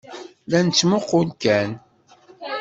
[0.51, 1.69] La nettmuqqul kan.